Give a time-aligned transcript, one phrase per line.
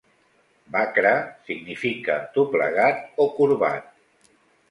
[0.75, 1.11] "Bakra"
[1.49, 4.33] significa doblegat o corbat.